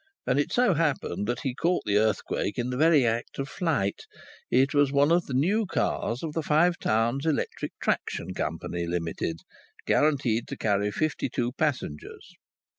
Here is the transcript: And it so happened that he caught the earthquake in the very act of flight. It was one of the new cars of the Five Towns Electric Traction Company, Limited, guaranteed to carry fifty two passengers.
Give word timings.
And 0.25 0.39
it 0.39 0.51
so 0.51 0.73
happened 0.73 1.27
that 1.27 1.41
he 1.41 1.53
caught 1.53 1.83
the 1.85 1.99
earthquake 1.99 2.57
in 2.57 2.71
the 2.71 2.75
very 2.75 3.05
act 3.05 3.37
of 3.37 3.47
flight. 3.47 4.01
It 4.49 4.73
was 4.73 4.91
one 4.91 5.11
of 5.11 5.27
the 5.27 5.35
new 5.35 5.67
cars 5.67 6.23
of 6.23 6.33
the 6.33 6.41
Five 6.41 6.79
Towns 6.79 7.27
Electric 7.27 7.73
Traction 7.79 8.33
Company, 8.33 8.87
Limited, 8.87 9.41
guaranteed 9.85 10.47
to 10.47 10.57
carry 10.57 10.89
fifty 10.89 11.29
two 11.29 11.51
passengers. 11.51 12.33